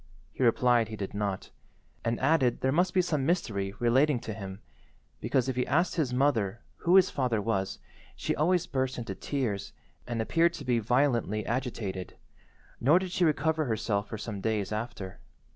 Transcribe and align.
He 0.31 0.41
replied 0.41 0.87
he 0.87 0.95
did 0.95 1.13
not, 1.13 1.51
and 2.03 2.19
added 2.19 2.61
there 2.61 2.71
must 2.71 2.91
be 2.91 3.03
some 3.03 3.23
mystery 3.23 3.75
relating 3.77 4.19
to 4.21 4.33
him, 4.33 4.59
because 5.19 5.47
if 5.47 5.55
he 5.55 5.67
asked 5.67 5.93
his 5.93 6.11
mother 6.11 6.61
who 6.77 6.95
his 6.95 7.11
father 7.11 7.39
was 7.39 7.77
she 8.15 8.35
always 8.35 8.65
burst 8.65 8.97
into 8.97 9.13
tears 9.13 9.73
and 10.07 10.19
appeared 10.19 10.53
to 10.53 10.65
be 10.65 10.79
violently 10.79 11.45
agitated, 11.45 12.17
nor 12.79 12.97
did 12.97 13.11
she 13.11 13.23
recover 13.25 13.65
herself 13.65 14.09
for 14.09 14.17
some 14.17 14.41
days 14.41 14.71
after. 14.71 15.19